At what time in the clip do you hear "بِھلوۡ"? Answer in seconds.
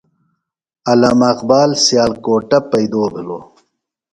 3.13-3.43